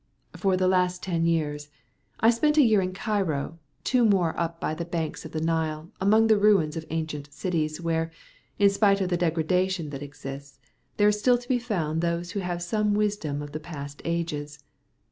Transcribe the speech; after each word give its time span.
"For 0.35 0.57
the 0.57 0.67
last 0.67 1.03
ten 1.03 1.27
years. 1.27 1.69
I 2.21 2.31
spent 2.31 2.57
a 2.57 2.63
year 2.63 2.81
in 2.81 2.91
Cairo, 2.91 3.59
two 3.83 4.03
more 4.03 4.33
up 4.35 4.59
by 4.59 4.73
the 4.73 4.83
banks 4.83 5.25
of 5.25 5.31
the 5.31 5.39
Nile, 5.41 5.91
among 6.01 6.25
the 6.25 6.39
ruins 6.39 6.75
of 6.75 6.87
ancient 6.89 7.31
cities, 7.31 7.79
where, 7.79 8.09
in 8.57 8.71
spite 8.71 8.99
of 8.99 9.09
the 9.09 9.15
degradation 9.17 9.91
that 9.91 10.01
exists, 10.01 10.57
there 10.97 11.09
is 11.09 11.19
still 11.19 11.37
to 11.37 11.47
be 11.47 11.59
found 11.59 12.01
those 12.01 12.31
who 12.31 12.39
have 12.39 12.63
some 12.63 12.87
of 12.87 12.93
the 12.93 12.97
wisdom 12.97 13.43
of 13.43 13.51
past 13.61 14.01
ages. 14.03 14.63